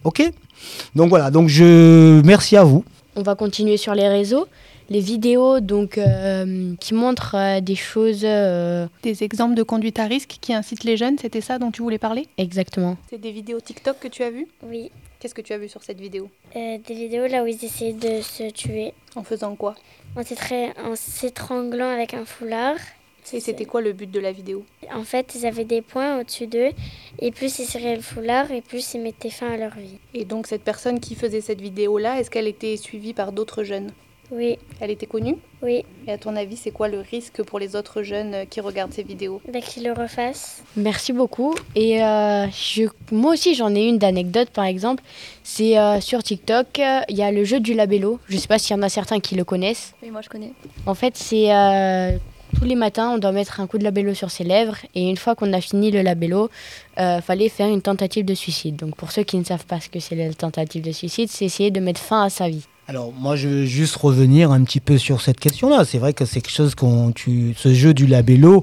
Ok? 0.04 0.22
Donc 0.94 1.08
voilà, 1.08 1.30
donc 1.30 1.48
je 1.48 2.20
merci 2.22 2.56
à 2.56 2.64
vous. 2.64 2.84
On 3.16 3.22
va 3.22 3.34
continuer 3.34 3.76
sur 3.76 3.94
les 3.94 4.08
réseaux 4.08 4.46
les 4.90 5.00
vidéos 5.00 5.60
donc, 5.60 5.98
euh, 5.98 6.74
qui 6.80 6.94
montrent 6.94 7.36
euh, 7.36 7.60
des 7.60 7.74
choses. 7.74 8.22
Euh... 8.24 8.86
Des 9.02 9.22
exemples 9.24 9.54
de 9.54 9.62
conduite 9.62 9.98
à 9.98 10.04
risque 10.04 10.36
qui 10.40 10.54
incitent 10.54 10.84
les 10.84 10.96
jeunes, 10.96 11.18
c'était 11.18 11.40
ça 11.40 11.58
dont 11.58 11.70
tu 11.70 11.82
voulais 11.82 11.98
parler? 11.98 12.26
Exactement. 12.38 12.96
C'est 13.10 13.20
des 13.20 13.32
vidéos 13.32 13.60
TikTok 13.60 13.98
que 13.98 14.08
tu 14.08 14.22
as 14.22 14.30
vues? 14.30 14.48
Oui. 14.62 14.90
Qu'est-ce 15.20 15.34
que 15.34 15.42
tu 15.42 15.52
as 15.52 15.58
vu 15.58 15.68
sur 15.68 15.82
cette 15.82 16.00
vidéo? 16.00 16.28
Euh, 16.54 16.78
Des 16.86 16.94
vidéos 16.94 17.26
là 17.26 17.42
où 17.42 17.46
ils 17.46 17.64
essaient 17.64 17.94
de 17.94 18.20
se 18.20 18.50
tuer. 18.50 18.92
En 19.16 19.22
faisant 19.22 19.54
quoi? 19.56 19.74
En 20.16 20.94
s'étranglant 20.94 21.88
avec 21.88 22.14
un 22.14 22.24
foulard. 22.24 22.76
Et 23.32 23.40
c'était 23.40 23.64
quoi 23.64 23.80
le 23.80 23.94
but 23.94 24.10
de 24.10 24.20
la 24.20 24.32
vidéo? 24.32 24.66
En 24.92 25.04
fait, 25.04 25.34
ils 25.34 25.46
avaient 25.46 25.64
des 25.64 25.80
points 25.80 26.20
au-dessus 26.20 26.46
d'eux, 26.46 26.72
et 27.20 27.30
plus 27.30 27.58
ils 27.58 27.64
serraient 27.64 27.96
le 27.96 28.02
foulard, 28.02 28.50
et 28.50 28.60
plus 28.60 28.92
ils 28.92 29.00
mettaient 29.00 29.30
fin 29.30 29.50
à 29.50 29.56
leur 29.56 29.74
vie. 29.74 29.96
Et 30.12 30.26
donc 30.26 30.46
cette 30.46 30.62
personne 30.62 31.00
qui 31.00 31.14
faisait 31.14 31.40
cette 31.40 31.62
vidéo-là, 31.62 32.20
est-ce 32.20 32.30
qu'elle 32.30 32.46
était 32.46 32.76
suivie 32.76 33.14
par 33.14 33.32
d'autres 33.32 33.64
jeunes? 33.64 33.92
Oui. 34.34 34.58
Elle 34.80 34.90
était 34.90 35.06
connue 35.06 35.36
Oui. 35.62 35.84
Et 36.06 36.12
à 36.12 36.18
ton 36.18 36.36
avis, 36.36 36.56
c'est 36.56 36.70
quoi 36.70 36.88
le 36.88 37.00
risque 37.00 37.42
pour 37.42 37.58
les 37.58 37.76
autres 37.76 38.02
jeunes 38.02 38.46
qui 38.48 38.60
regardent 38.60 38.92
ces 38.92 39.02
vidéos? 39.02 39.40
Bah, 39.52 39.60
Qu'ils 39.60 39.84
le 39.84 39.92
refassent. 39.92 40.62
Merci 40.76 41.12
beaucoup. 41.12 41.54
Et 41.74 42.02
euh, 42.02 42.46
je, 42.50 42.84
moi 43.12 43.32
aussi, 43.32 43.54
j'en 43.54 43.74
ai 43.74 43.86
une 43.86 43.98
d'anecdote, 43.98 44.50
par 44.50 44.64
exemple. 44.64 45.02
C'est 45.42 45.78
euh, 45.78 46.00
sur 46.00 46.22
TikTok, 46.22 46.66
il 47.08 47.16
y 47.16 47.22
a 47.22 47.30
le 47.30 47.44
jeu 47.44 47.60
du 47.60 47.74
labello. 47.74 48.18
Je 48.28 48.34
ne 48.36 48.40
sais 48.40 48.48
pas 48.48 48.58
s'il 48.58 48.76
y 48.76 48.78
en 48.78 48.82
a 48.82 48.88
certains 48.88 49.20
qui 49.20 49.34
le 49.34 49.44
connaissent. 49.44 49.94
Oui, 50.02 50.10
moi 50.10 50.20
je 50.22 50.28
connais. 50.28 50.52
En 50.86 50.94
fait, 50.94 51.16
c'est 51.16 51.54
euh, 51.54 52.16
tous 52.58 52.64
les 52.64 52.74
matins, 52.76 53.12
on 53.14 53.18
doit 53.18 53.32
mettre 53.32 53.60
un 53.60 53.66
coup 53.66 53.78
de 53.78 53.84
labello 53.84 54.14
sur 54.14 54.30
ses 54.30 54.44
lèvres. 54.44 54.76
Et 54.94 55.08
une 55.08 55.16
fois 55.16 55.34
qu'on 55.34 55.52
a 55.52 55.60
fini 55.60 55.90
le 55.90 56.02
labello, 56.02 56.50
il 56.98 57.20
fallait 57.22 57.48
faire 57.48 57.68
une 57.68 57.82
tentative 57.82 58.24
de 58.24 58.34
suicide. 58.34 58.76
Donc 58.76 58.96
pour 58.96 59.12
ceux 59.12 59.22
qui 59.22 59.36
ne 59.38 59.44
savent 59.44 59.66
pas 59.66 59.80
ce 59.80 59.88
que 59.88 60.00
c'est 60.00 60.14
la 60.16 60.32
tentative 60.34 60.82
de 60.82 60.92
suicide, 60.92 61.28
c'est 61.30 61.44
essayer 61.44 61.70
de 61.70 61.80
mettre 61.80 62.00
fin 62.00 62.22
à 62.22 62.30
sa 62.30 62.48
vie. 62.48 62.64
Alors 62.86 63.12
moi 63.18 63.34
je 63.34 63.48
veux 63.48 63.64
juste 63.64 63.96
revenir 63.96 64.50
un 64.52 64.62
petit 64.62 64.80
peu 64.80 64.98
sur 64.98 65.22
cette 65.22 65.40
question-là. 65.40 65.84
C'est 65.84 65.98
vrai 65.98 66.12
que 66.12 66.26
c'est 66.26 66.40
quelque 66.42 66.54
chose 66.54 66.74
qu'on 66.74 67.12
tu 67.12 67.54
ce 67.56 67.72
jeu 67.72 67.94
du 67.94 68.06
labello, 68.06 68.62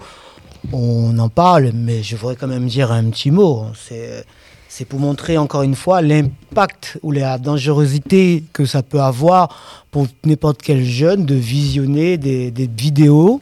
on 0.72 1.18
en 1.18 1.30
parle, 1.30 1.72
mais 1.74 2.04
je 2.04 2.16
voudrais 2.16 2.36
quand 2.36 2.48
même 2.48 2.68
dire 2.68 2.92
un 2.92 3.10
petit 3.10 3.32
mot. 3.32 3.66
C'est 3.76 4.24
c'est 4.70 4.86
pour 4.86 5.00
montrer 5.00 5.38
encore 5.38 5.64
une 5.64 5.76
fois 5.76 6.02
l'impact 6.02 6.98
ou 7.02 7.12
la 7.12 7.38
dangerosité 7.38 8.44
que 8.54 8.66
ça 8.66 8.84
peut 8.84 9.02
avoir 9.02 9.84
pour 9.92 10.08
n'importe 10.24 10.62
quel 10.62 10.82
jeune 10.86 11.26
de 11.26 11.36
visionner 11.36 12.18
des, 12.18 12.52
des 12.52 12.68
vidéos 12.68 13.42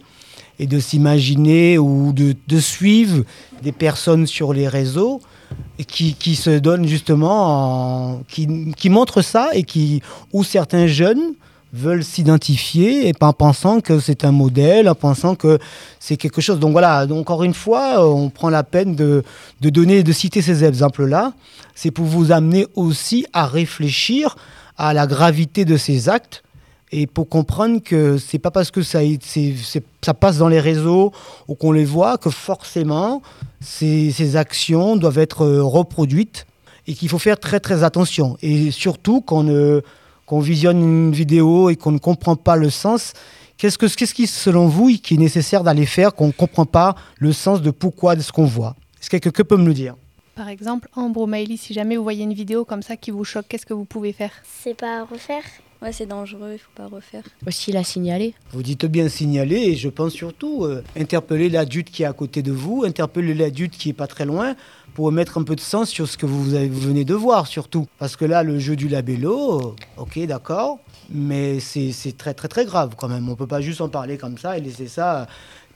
et 0.59 0.67
de 0.67 0.79
s'imaginer 0.79 1.77
ou 1.77 2.13
de, 2.13 2.59
suivre 2.59 3.23
des 3.63 3.71
personnes 3.71 4.27
sur 4.27 4.53
les 4.53 4.67
réseaux 4.67 5.21
qui, 5.87 6.13
qui 6.13 6.35
se 6.35 6.51
donnent 6.59 6.87
justement, 6.87 8.17
en, 8.17 8.23
qui, 8.27 8.71
qui 8.77 8.89
montrent 8.89 9.21
ça 9.21 9.49
et 9.53 9.63
qui, 9.63 10.01
où 10.33 10.43
certains 10.43 10.87
jeunes 10.87 11.33
veulent 11.71 12.03
s'identifier 12.03 13.07
et 13.07 13.13
en 13.21 13.33
pensant 13.33 13.79
que 13.79 13.99
c'est 13.99 14.25
un 14.25 14.31
modèle, 14.31 14.89
en 14.89 14.95
pensant 14.95 15.35
que 15.35 15.59
c'est 15.99 16.17
quelque 16.17 16.41
chose. 16.41 16.59
Donc 16.59 16.71
voilà, 16.71 17.05
encore 17.11 17.43
une 17.43 17.53
fois, 17.53 18.05
on 18.07 18.29
prend 18.29 18.49
la 18.49 18.63
peine 18.63 18.95
de, 18.95 19.23
de 19.61 19.69
donner, 19.69 20.03
de 20.03 20.11
citer 20.11 20.41
ces 20.41 20.63
exemples-là. 20.63 21.33
C'est 21.75 21.91
pour 21.91 22.05
vous 22.05 22.31
amener 22.31 22.67
aussi 22.75 23.25
à 23.33 23.45
réfléchir 23.45 24.35
à 24.77 24.93
la 24.93 25.07
gravité 25.07 25.65
de 25.65 25.77
ces 25.77 26.09
actes 26.09 26.43
et 26.91 27.07
pour 27.07 27.29
comprendre 27.29 27.81
que 27.81 28.17
c'est 28.17 28.39
pas 28.39 28.51
parce 28.51 28.71
que 28.71 28.81
ça, 28.81 28.99
passe 30.19 30.37
dans 30.37 30.47
les 30.47 30.59
réseaux 30.59 31.11
ou 31.47 31.55
qu'on 31.55 31.71
les 31.71 31.85
voit 31.85 32.17
que 32.17 32.29
forcément 32.29 33.21
ces, 33.61 34.11
ces 34.11 34.35
actions 34.35 34.95
doivent 34.95 35.19
être 35.19 35.45
reproduites 35.45 36.47
et 36.87 36.93
qu'il 36.95 37.09
faut 37.09 37.19
faire 37.19 37.39
très 37.39 37.59
très 37.59 37.83
attention. 37.83 38.37
Et 38.41 38.71
surtout 38.71 39.21
qu'on 39.21 39.43
ne 39.43 39.81
qu'on 40.25 40.39
visionne 40.39 40.79
une 40.79 41.11
vidéo 41.11 41.71
et 41.71 41.75
qu'on 41.75 41.91
ne 41.91 41.97
comprend 41.97 42.35
pas 42.35 42.55
le 42.55 42.69
sens, 42.69 43.13
qu'est-ce, 43.57 43.79
que, 43.79 43.87
qu'est-ce 43.87 44.13
qui, 44.13 44.27
selon 44.27 44.67
vous, 44.67 44.95
qui 44.95 45.15
est 45.15 45.17
nécessaire 45.17 45.63
d'aller 45.63 45.87
faire 45.87 46.13
qu'on 46.13 46.27
ne 46.27 46.31
comprend 46.31 46.67
pas 46.67 46.93
le 47.17 47.33
sens 47.33 47.63
de 47.63 47.71
pourquoi 47.71 48.15
de 48.15 48.21
ce 48.21 48.31
qu'on 48.31 48.45
voit? 48.45 48.75
Est-ce 49.01 49.09
que 49.09 49.17
quelqu'un 49.17 49.43
peut 49.43 49.57
me 49.57 49.65
le 49.65 49.73
dire? 49.73 49.95
Par 50.35 50.47
exemple, 50.47 50.87
ou 50.95 51.25
Maëlys, 51.25 51.61
si 51.61 51.73
jamais 51.73 51.97
vous 51.97 52.03
voyez 52.03 52.23
une 52.23 52.35
vidéo 52.35 52.63
comme 52.63 52.83
ça 52.83 52.95
qui 52.95 53.09
vous 53.09 53.23
choque, 53.23 53.45
qu'est-ce 53.49 53.65
que 53.65 53.73
vous 53.73 53.85
pouvez 53.85 54.13
faire? 54.13 54.31
C'est 54.61 54.75
pas 54.75 54.99
à 54.99 55.03
refaire 55.03 55.41
Ouais, 55.81 55.93
c'est 55.93 56.05
dangereux, 56.05 56.51
il 56.53 56.59
faut 56.59 56.71
pas 56.75 56.87
refaire. 56.87 57.23
Aussi 57.47 57.71
la 57.71 57.85
signaler. 57.85 58.33
Vous 58.51 58.63
dites 58.63 58.85
bien 58.85 59.07
signaler 59.07 59.55
et 59.55 59.75
je 59.77 59.87
pense 59.87 60.11
surtout 60.11 60.65
euh, 60.65 60.83
interpeller 60.97 61.47
l'adulte 61.49 61.89
qui 61.89 62.03
est 62.03 62.05
à 62.05 62.11
côté 62.11 62.41
de 62.41 62.51
vous, 62.51 62.83
interpeller 62.85 63.33
l'adulte 63.33 63.77
qui 63.77 63.89
est 63.89 63.93
pas 63.93 64.07
très 64.07 64.25
loin 64.25 64.55
pour 64.93 65.09
mettre 65.13 65.37
un 65.37 65.43
peu 65.43 65.55
de 65.55 65.61
sens 65.61 65.89
sur 65.89 66.09
ce 66.09 66.17
que 66.17 66.25
vous, 66.25 66.53
avez, 66.53 66.67
vous 66.67 66.81
venez 66.81 67.05
de 67.05 67.13
voir 67.13 67.47
surtout. 67.47 67.87
Parce 67.97 68.17
que 68.17 68.25
là, 68.25 68.43
le 68.43 68.59
jeu 68.59 68.75
du 68.75 68.89
labello, 68.89 69.75
ok, 69.95 70.19
d'accord, 70.25 70.79
mais 71.09 71.61
c'est 71.61 72.17
très 72.17 72.33
très 72.33 72.49
très 72.49 72.65
grave 72.65 72.95
quand 72.97 73.07
même. 73.07 73.29
On 73.29 73.35
peut 73.35 73.47
pas 73.47 73.61
juste 73.61 73.79
en 73.79 73.87
parler 73.87 74.17
comme 74.17 74.37
ça 74.37 74.57
et 74.57 74.61
laisser 74.61 74.89
ça, 74.89 75.27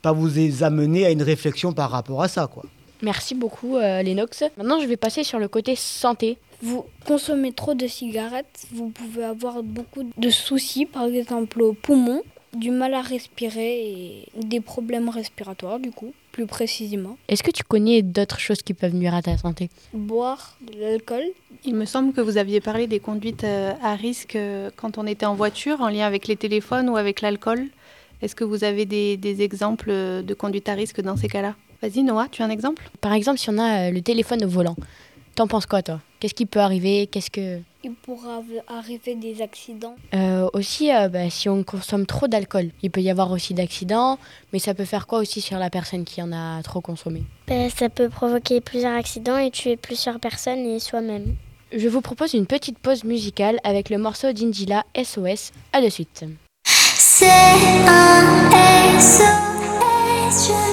pas 0.02 0.12
vous 0.12 0.64
amener 0.64 1.06
à 1.06 1.12
une 1.12 1.24
réflexion 1.24 1.72
par 1.72 1.92
rapport 1.92 2.22
à 2.22 2.28
ça, 2.28 2.48
quoi. 2.48 2.64
Merci 3.04 3.36
beaucoup, 3.36 3.76
euh, 3.78 4.02
Lennox. 4.02 4.44
Maintenant, 4.58 4.80
je 4.82 4.88
vais 4.88 4.98
passer 4.98 5.24
sur 5.24 5.38
le 5.38 5.48
côté 5.48 5.76
santé. 5.76 6.38
Vous 6.62 6.86
consommez 7.06 7.52
trop 7.52 7.74
de 7.76 7.86
cigarettes, 7.88 8.66
vous 8.72 8.90
pouvez 8.90 9.26
avoir 9.26 9.62
beaucoup 9.62 10.04
de 10.18 10.30
soucis, 10.30 10.86
par 10.86 11.04
exemple 11.06 11.62
au 11.62 11.74
poumon. 11.74 12.22
du 12.56 12.70
mal 12.70 12.94
à 12.94 13.02
respirer 13.02 13.72
et 13.88 14.26
des 14.44 14.62
problèmes 14.62 15.10
respiratoires 15.10 15.80
du 15.80 15.92
coup, 15.92 16.14
plus 16.32 16.46
précisément. 16.46 17.18
Est-ce 17.28 17.42
que 17.42 17.50
tu 17.52 17.64
connais 17.64 18.04
d'autres 18.04 18.40
choses 18.40 18.62
qui 18.62 18.76
peuvent 18.76 18.94
nuire 18.94 19.16
à 19.16 19.22
ta 19.24 19.36
santé? 19.38 19.70
Boire 19.94 20.58
de 20.62 20.80
l'alcool. 20.80 21.24
Il 21.66 21.74
me 21.74 21.86
semble 21.86 22.14
que 22.14 22.22
vous 22.22 22.38
aviez 22.38 22.62
parlé 22.62 22.86
des 22.86 23.00
conduites 23.00 23.44
euh, 23.44 23.74
à 23.82 23.96
risque 23.96 24.36
euh, 24.36 24.70
quand 24.76 24.98
on 25.00 25.08
était 25.08 25.26
en 25.26 25.34
voiture, 25.36 25.82
en 25.82 25.90
lien 25.90 26.06
avec 26.06 26.28
les 26.28 26.36
téléphones 26.36 26.90
ou 26.90 26.96
avec 26.96 27.22
l'alcool. 27.22 27.66
Est-ce 28.22 28.36
que 28.36 28.44
vous 28.44 28.64
avez 28.64 28.86
des, 28.86 29.18
des 29.18 29.42
exemples 29.42 29.90
de 29.90 30.34
conduite 30.34 30.70
à 30.70 30.76
risque 30.76 31.02
dans 31.02 31.18
ces 31.18 31.28
cas-là? 31.28 31.56
Vas-y 31.84 32.02
Noah, 32.02 32.30
tu 32.32 32.42
as 32.42 32.46
un 32.46 32.50
exemple? 32.50 32.90
Par 33.02 33.12
exemple, 33.12 33.40
si 33.40 33.50
on 33.50 33.58
a 33.58 33.90
euh, 33.90 33.92
le 33.92 34.02
téléphone 34.02 34.42
au 34.46 34.48
volant, 34.48 34.78
t'en 35.36 35.48
penses 35.48 35.66
quoi 35.66 35.82
toi? 35.82 36.00
Qu'est-ce 36.22 36.34
qui 36.34 36.46
peut 36.46 36.62
arriver? 36.62 37.08
Qu'est-ce 37.08 37.30
que 37.30 37.60
Il 37.84 37.92
pourra 37.92 38.42
arriver 38.70 39.16
des 39.16 39.42
accidents. 39.42 39.96
Euh, 40.14 40.48
aussi, 40.54 40.94
euh, 40.94 41.10
bah, 41.10 41.30
si 41.30 41.50
on 41.50 41.62
consomme 41.64 42.06
trop 42.06 42.30
d'alcool, 42.30 42.70
il 42.84 42.90
peut 42.90 43.02
y 43.02 43.10
avoir 43.10 43.32
aussi 43.32 43.54
d'accidents, 43.54 44.18
mais 44.54 44.60
ça 44.60 44.74
peut 44.74 44.86
faire 44.86 45.08
quoi 45.08 45.20
aussi 45.20 45.42
sur 45.42 45.60
la 45.60 45.70
personne 45.70 46.06
qui 46.06 46.22
en 46.22 46.32
a 46.32 46.64
trop 46.64 46.80
consommé? 46.80 47.24
Ben, 47.48 47.70
ça 47.70 47.90
peut 47.90 48.08
provoquer 48.08 48.62
plusieurs 48.62 48.98
accidents 48.98 49.38
et 49.38 49.52
tuer 49.52 49.76
plusieurs 49.76 50.22
personnes 50.22 50.66
et 50.66 50.80
soi-même. 50.80 51.36
Je 51.76 51.90
vous 51.90 52.00
propose 52.00 52.34
une 52.34 52.46
petite 52.46 52.80
pause 52.80 53.04
musicale 53.04 53.60
avec 53.66 53.90
le 53.90 53.98
morceau 53.98 54.32
d'Indila 54.32 54.86
SOS. 54.96 55.52
À 55.74 55.82
de 55.82 55.90
suite. 55.90 56.24
C'est 56.66 57.28
un 57.28 58.50
SOS, 58.98 60.73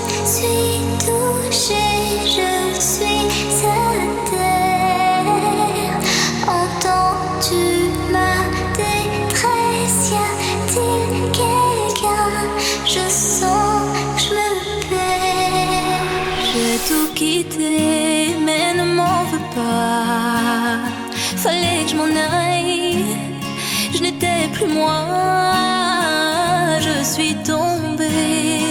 Quitté, 17.21 18.35
mais 18.47 18.73
ne 18.73 18.95
m'en 18.95 19.25
veux 19.31 19.47
pas. 19.55 20.79
Fallait 21.43 21.85
que 21.85 21.91
je 21.91 21.97
m'en 21.97 22.05
aille 22.05 23.05
je 23.93 24.01
n'étais 24.05 24.49
plus 24.55 24.67
moi, 24.67 25.05
je 26.81 27.05
suis 27.05 27.35
tombée 27.45 28.70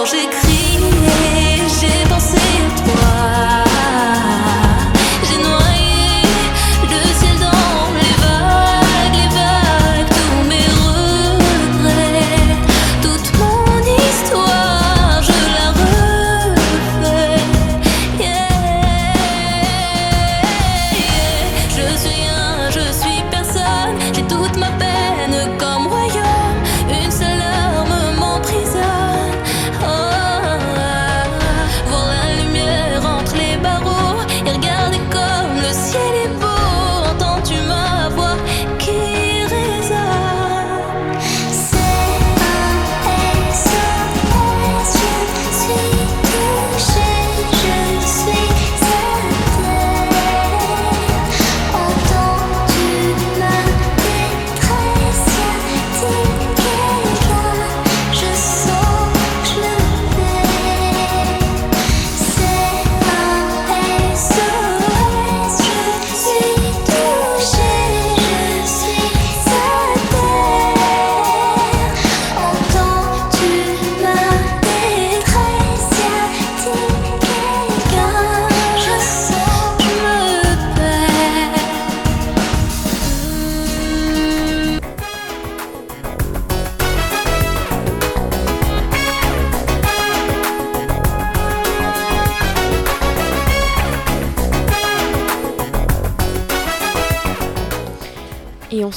Alors 0.00 0.12
j'ai 0.12 0.49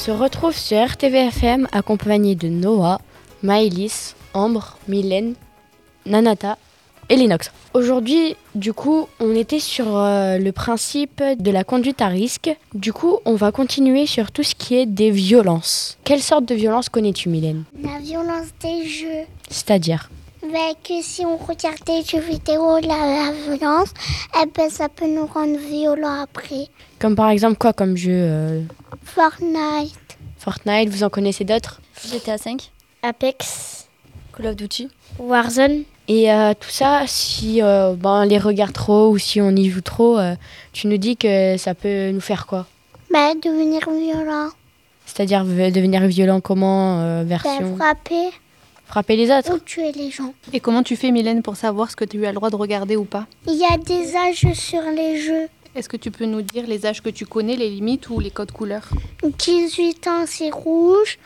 se 0.04 0.10
retrouve 0.10 0.54
sur 0.54 0.76
RTVFM 0.84 1.66
accompagné 1.72 2.34
de 2.34 2.48
Noah, 2.48 3.00
Maëlys, 3.42 4.14
Ambre, 4.34 4.76
Mylène, 4.86 5.32
Nanata 6.04 6.58
et 7.08 7.16
Linox. 7.16 7.50
Aujourd'hui, 7.72 8.36
du 8.54 8.74
coup, 8.74 9.08
on 9.18 9.34
était 9.34 9.60
sur 9.60 9.96
euh, 9.96 10.36
le 10.36 10.52
principe 10.52 11.22
de 11.38 11.50
la 11.50 11.64
conduite 11.64 12.02
à 12.02 12.08
risque. 12.08 12.54
Du 12.74 12.92
coup, 12.92 13.16
on 13.24 13.34
va 13.34 13.50
continuer 13.50 14.04
sur 14.04 14.30
tout 14.30 14.42
ce 14.42 14.54
qui 14.54 14.74
est 14.74 14.84
des 14.84 15.10
violences. 15.10 15.96
Quelle 16.04 16.20
sorte 16.20 16.44
de 16.44 16.54
violence 16.54 16.90
connais-tu, 16.90 17.30
Mylène? 17.30 17.64
La 17.82 17.98
violence 17.98 18.48
des 18.60 18.86
jeux. 18.86 19.24
C'est-à-dire? 19.48 20.10
Ben, 20.42 20.74
que 20.86 21.00
si 21.00 21.24
on 21.24 21.38
regarde 21.38 21.82
des 21.86 22.02
jeux 22.02 22.20
vidéo, 22.20 22.78
la, 22.80 23.30
la 23.30 23.32
violence, 23.32 23.88
eh 24.38 24.46
ben, 24.54 24.68
ça 24.68 24.90
peut 24.90 25.08
nous 25.08 25.24
rendre 25.24 25.56
violents 25.56 26.20
après. 26.20 26.68
Comme 27.04 27.16
par 27.16 27.28
exemple 27.28 27.58
quoi 27.58 27.74
comme 27.74 27.98
jeu 27.98 28.14
euh, 28.14 28.62
Fortnite. 29.04 30.16
Fortnite, 30.38 30.88
vous 30.88 31.02
en 31.02 31.10
connaissez 31.10 31.44
d'autres? 31.44 31.82
GTA 32.02 32.38
5 32.38 32.72
Apex, 33.02 33.88
Call 34.34 34.46
of 34.46 34.56
Duty. 34.56 34.88
Warzone. 35.18 35.82
Et 36.08 36.32
euh, 36.32 36.54
tout 36.58 36.70
ça, 36.70 37.02
si 37.06 37.60
euh, 37.60 37.92
ben, 37.92 38.22
on 38.22 38.26
les 38.26 38.38
regarde 38.38 38.72
trop 38.72 39.10
ou 39.10 39.18
si 39.18 39.42
on 39.42 39.50
y 39.50 39.68
joue 39.68 39.82
trop, 39.82 40.18
euh, 40.18 40.34
tu 40.72 40.86
nous 40.86 40.96
dis 40.96 41.18
que 41.18 41.58
ça 41.58 41.74
peut 41.74 42.10
nous 42.10 42.22
faire 42.22 42.46
quoi? 42.46 42.64
Bah, 43.12 43.34
devenir 43.34 43.82
violent. 43.90 44.48
C'est-à-dire 45.04 45.44
devenir 45.44 46.06
violent 46.06 46.40
comment 46.40 47.02
euh, 47.02 47.22
Bah, 47.22 47.36
version 47.36 47.76
frapper 47.76 48.30
frapper 48.86 49.16
les 49.16 49.30
autres 49.30 49.52
ou 49.54 49.58
tuer 49.58 49.92
les 49.92 50.10
gens. 50.10 50.32
Et 50.54 50.60
comment 50.60 50.82
tu 50.82 50.96
fais, 50.96 51.10
Mylène, 51.10 51.42
pour 51.42 51.56
savoir 51.56 51.90
ce 51.90 51.96
que 51.96 52.06
tu 52.06 52.24
as 52.24 52.30
le 52.30 52.36
droit 52.36 52.48
de 52.48 52.56
regarder 52.56 52.96
ou 52.96 53.04
pas? 53.04 53.26
Il 53.46 53.56
y 53.56 53.64
a 53.66 53.76
des 53.76 54.16
âges 54.16 54.54
sur 54.54 54.80
les 54.96 55.20
jeux. 55.20 55.48
Est-ce 55.74 55.88
que 55.88 55.96
tu 55.96 56.10
peux 56.10 56.24
nous 56.26 56.42
dire 56.42 56.66
les 56.66 56.86
âges 56.86 57.02
que 57.02 57.08
tu 57.10 57.26
connais, 57.26 57.56
les 57.56 57.68
limites 57.70 58.08
ou 58.10 58.20
les 58.20 58.30
codes 58.30 58.52
couleurs 58.52 58.88
18 59.38 60.06
ans, 60.06 60.24
c'est 60.26 60.50
rouge. 60.50 61.18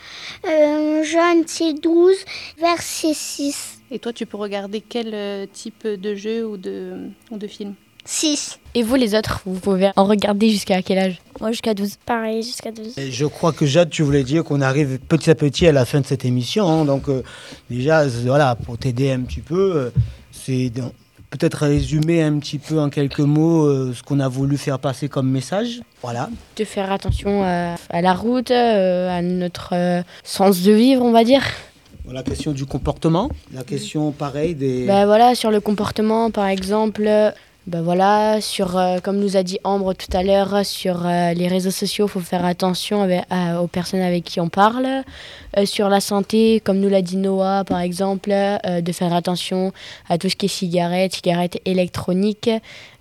Euh, 0.49 1.03
jaune, 1.05 1.45
c'est 1.47 1.75
12. 1.75 2.15
Vert, 2.59 2.81
c'est 2.81 3.15
6. 3.15 3.81
Et 3.91 3.99
toi, 3.99 4.13
tu 4.13 4.25
peux 4.27 4.37
regarder 4.37 4.81
quel 4.81 5.11
euh, 5.15 5.47
type 5.53 5.87
de 5.87 6.15
jeu 6.15 6.47
ou 6.47 6.57
de, 6.57 7.09
ou 7.31 7.37
de 7.37 7.47
film 7.47 7.75
6. 8.05 8.59
Et 8.75 8.83
vous 8.83 8.95
les 8.95 9.15
autres, 9.15 9.43
vous 9.45 9.61
pouvez 9.61 9.91
en 9.97 10.05
regarder 10.05 10.49
jusqu'à 10.49 10.81
quel 10.81 10.99
âge 10.99 11.21
Moi, 11.41 11.51
jusqu'à 11.51 11.75
12. 11.75 11.97
Pareil, 12.07 12.43
jusqu'à 12.43 12.71
12. 12.73 12.97
Et 12.99 13.11
je 13.11 13.27
crois 13.27 13.53
que 13.53 13.67
Jade, 13.67 13.91
tu 13.91 14.03
voulais 14.03 14.25
dire 14.25 14.45
qu'on 14.45 14.63
arrive 14.63 14.99
petit 14.99 15.29
à 15.31 15.35
petit 15.35 15.67
à 15.67 15.73
la 15.73 15.85
fin 15.85 16.01
de 16.01 16.07
cette 16.07 16.25
émission. 16.25 16.67
hein. 16.67 16.85
donc 16.87 17.09
euh, 17.11 17.23
déjà, 17.69 18.07
voilà, 18.07 18.55
pour 18.57 18.79
t'aider 18.79 19.11
un 19.11 19.21
petit 19.21 19.41
peu, 19.41 19.73
euh, 19.77 19.91
c'est 20.33 20.71
peut-être 21.31 21.67
résumer 21.67 22.23
un 22.23 22.39
petit 22.39 22.59
peu 22.59 22.81
en 22.81 22.89
quelques 22.89 23.21
mots 23.21 23.65
euh, 23.67 23.93
ce 23.95 24.03
qu'on 24.03 24.21
a 24.21 24.29
voulu 24.29 24.57
faire 24.57 24.79
passer 24.79 25.09
comme 25.09 25.31
message. 25.31 25.81
Voilà. 26.03 26.31
De 26.57 26.65
faire 26.65 26.91
attention 26.91 27.43
à, 27.45 27.77
à 27.91 28.01
la 28.01 28.15
route, 28.15 28.51
euh, 28.51 29.17
à 29.17 29.23
notre 29.23 29.71
euh, 29.75 30.03
sens 30.25 30.63
de 30.63 30.73
vivre, 30.73 31.05
on 31.05 31.13
va 31.13 31.25
dire. 31.25 31.43
La 32.11 32.23
question 32.23 32.53
du 32.53 32.65
comportement, 32.65 33.29
la 33.53 33.65
question 33.65 34.13
pareil 34.13 34.55
des... 34.55 34.87
Bah 34.87 35.05
voilà, 35.05 35.35
sur 35.35 35.51
le 35.51 35.61
comportement, 35.61 36.31
par 36.31 36.47
exemple, 36.47 37.07
bah 37.69 37.83
voilà, 37.83 38.41
sur, 38.41 38.79
euh, 38.79 38.97
comme 38.99 39.19
nous 39.19 39.37
a 39.37 39.43
dit 39.43 39.59
Ambre 39.63 39.93
tout 39.93 40.17
à 40.17 40.23
l'heure, 40.23 40.65
sur 40.65 41.05
euh, 41.05 41.35
les 41.35 41.49
réseaux 41.49 41.71
sociaux, 41.71 42.07
il 42.07 42.11
faut 42.11 42.21
faire 42.21 42.47
attention 42.47 43.07
aux 43.61 43.67
personnes 43.67 44.01
avec 44.01 44.25
qui 44.25 44.41
on 44.41 44.49
parle. 44.49 44.87
Euh, 45.59 45.67
sur 45.67 45.91
la 45.91 46.01
santé, 46.01 46.63
comme 46.65 46.79
nous 46.79 46.89
l'a 46.89 47.03
dit 47.03 47.19
Noah, 47.19 47.65
par 47.65 47.81
exemple, 47.81 48.31
de 48.31 48.93
faire 48.93 49.13
attention 49.13 49.75
à 50.09 50.17
tout 50.17 50.31
ce 50.31 50.37
qui 50.37 50.47
est 50.47 50.49
cigarettes, 50.49 51.17
cigarettes 51.17 51.61
électroniques, 51.67 52.49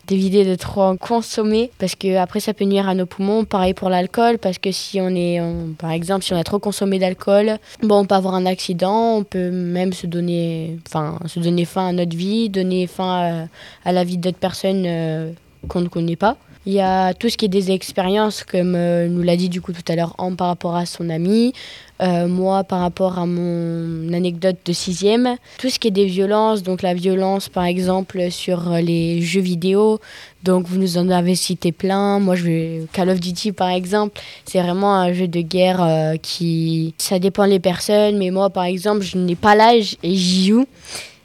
d'éviter 0.07 0.45
de 0.45 0.55
trop 0.55 0.95
consommer 0.95 1.71
parce 1.77 1.95
que 1.95 2.17
après 2.17 2.39
ça 2.39 2.53
peut 2.53 2.65
nuire 2.65 2.87
à 2.87 2.95
nos 2.95 3.05
poumons. 3.05 3.45
Pareil 3.45 3.73
pour 3.73 3.89
l'alcool 3.89 4.37
parce 4.37 4.57
que 4.57 4.71
si 4.71 4.99
on 5.01 5.09
est, 5.09 5.41
par 5.77 5.91
exemple, 5.91 6.23
si 6.23 6.33
on 6.33 6.37
a 6.37 6.43
trop 6.43 6.59
consommé 6.59 6.97
d'alcool, 6.99 7.57
bon, 7.83 7.99
on 7.99 8.05
peut 8.05 8.15
avoir 8.15 8.35
un 8.35 8.45
accident, 8.45 9.17
on 9.17 9.23
peut 9.23 9.51
même 9.51 9.93
se 9.93 10.07
donner, 10.07 10.79
enfin, 10.87 11.19
se 11.25 11.39
donner 11.39 11.65
fin 11.65 11.87
à 11.87 11.91
notre 11.91 12.15
vie, 12.15 12.49
donner 12.49 12.87
fin 12.87 13.47
à, 13.85 13.89
à 13.89 13.91
la 13.91 14.03
vie 14.03 14.17
d'autres 14.17 14.37
personnes 14.37 14.83
euh, 14.85 15.31
qu'on 15.67 15.81
ne 15.81 15.89
connaît 15.89 16.15
pas. 16.15 16.37
Il 16.67 16.73
y 16.73 16.81
a 16.81 17.13
tout 17.13 17.29
ce 17.29 17.37
qui 17.37 17.45
est 17.45 17.47
des 17.47 17.71
expériences, 17.71 18.43
comme 18.43 18.75
euh, 18.75 19.07
nous 19.07 19.21
l'a 19.21 19.37
dit 19.37 19.47
du 19.47 19.61
coup 19.61 19.71
tout 19.71 19.89
à 19.89 19.95
l'heure 19.95 20.13
Anne 20.17 20.35
par 20.35 20.47
rapport 20.47 20.75
à 20.75 20.85
son 20.85 21.09
ami, 21.09 21.53
euh, 22.01 22.27
moi 22.27 22.65
par 22.65 22.81
rapport 22.81 23.17
à 23.17 23.25
mon 23.25 24.11
anecdote 24.11 24.57
de 24.65 24.73
sixième. 24.73 25.37
Tout 25.59 25.69
ce 25.69 25.79
qui 25.79 25.87
est 25.87 25.91
des 25.91 26.07
violences, 26.07 26.63
donc 26.63 26.81
la 26.81 26.93
violence 26.93 27.47
par 27.47 27.63
exemple 27.63 28.29
sur 28.31 28.69
euh, 28.69 28.81
les 28.81 29.21
jeux 29.21 29.39
vidéo, 29.39 30.01
donc 30.43 30.67
vous 30.67 30.77
nous 30.77 30.97
en 30.97 31.09
avez 31.09 31.35
cité 31.35 31.71
plein. 31.71 32.19
Moi 32.19 32.35
je 32.35 32.43
vais 32.43 32.81
Call 32.91 33.11
of 33.11 33.21
Duty 33.21 33.53
par 33.53 33.69
exemple, 33.69 34.19
c'est 34.43 34.61
vraiment 34.61 34.93
un 34.93 35.13
jeu 35.13 35.29
de 35.29 35.39
guerre 35.39 36.17
qui... 36.21 36.93
Ça 36.97 37.17
dépend 37.17 37.47
des 37.47 37.61
personnes, 37.61 38.17
mais 38.17 38.29
moi 38.29 38.49
par 38.49 38.65
exemple 38.65 39.03
je 39.03 39.17
n'ai 39.17 39.35
pas 39.35 39.55
l'âge 39.55 39.95
et 40.03 40.13
j'y 40.15 40.47
joue. 40.47 40.65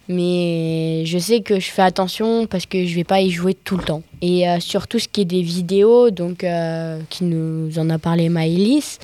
Mais 0.09 1.05
je 1.07 1.19
sais 1.19 1.41
que 1.41 1.61
je 1.61 1.71
fais 1.71 1.83
attention 1.83 2.47
parce 2.47 2.67
que 2.67 2.85
je 2.85 2.95
vais 2.95 3.05
pas 3.05 3.21
y 3.21 3.31
jouer 3.31 3.55
tout 3.55 3.77
le 3.77 3.85
temps. 3.85 4.03
Et 4.21 4.49
euh, 4.49 4.59
sur 4.61 4.89
tout 4.89 4.99
ce 4.99 5.09
qui 5.09 5.23
est 5.23 5.27
des 5.27 5.43
vidéos, 5.43 6.11
donc 6.11 6.45
euh, 6.45 7.01
qui 7.09 7.25
nous 7.25 7.79
en 7.79 7.89
a 7.89 7.99
parlé 7.99 8.29
Maëlys, 8.29 8.99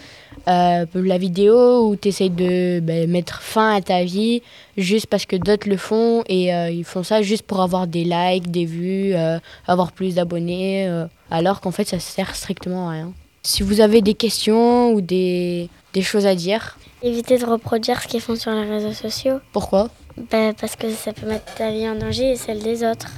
euh, 0.49 0.87
la 0.95 1.19
vidéo 1.19 1.89
où 1.89 1.97
tu 1.97 2.09
essayes 2.09 2.31
de 2.31 2.81
ben, 2.81 3.09
mettre 3.09 3.43
fin 3.43 3.75
à 3.75 3.81
ta 3.81 4.03
vie 4.03 4.43
juste 4.77 5.07
parce 5.07 5.27
que 5.27 5.37
d'autres 5.37 5.69
le 5.69 5.77
font 5.77 6.25
et 6.29 6.55
euh, 6.55 6.71
ils 6.71 6.85
font 6.85 7.03
ça 7.03 7.23
juste 7.23 7.43
pour 7.43 7.61
avoir 7.61 7.87
des 7.87 8.05
likes, 8.05 8.51
des 8.51 8.65
vues, 8.65 9.15
avoir 9.67 9.93
plus 9.93 10.15
d'abonnés, 10.15 10.91
alors 11.31 11.61
qu'en 11.61 11.71
fait 11.71 11.87
ça 11.87 11.99
sert 11.99 12.35
strictement 12.35 12.89
à 12.89 12.93
rien. 12.93 13.13
Si 13.43 13.63
vous 13.63 13.81
avez 13.81 14.03
des 14.03 14.15
questions 14.15 14.93
ou 14.93 15.01
des, 15.01 15.69
des 15.93 16.03
choses 16.03 16.27
à 16.27 16.35
dire, 16.35 16.79
Éviter 17.03 17.39
de 17.39 17.47
reproduire 17.47 18.03
ce 18.03 18.09
qu'ils 18.09 18.21
font 18.21 18.35
sur 18.35 18.51
les 18.51 18.65
réseaux 18.69 18.93
sociaux. 18.93 19.39
pourquoi? 19.53 19.89
Bah, 20.31 20.53
parce 20.61 20.77
que 20.77 20.91
ça 20.91 21.13
peut 21.13 21.27
mettre 21.27 21.55
ta 21.55 21.71
vie 21.71 21.89
en 21.89 21.95
danger 21.95 22.33
et 22.33 22.37
celle 22.37 22.63
des 22.63 22.85
autres. 22.85 23.09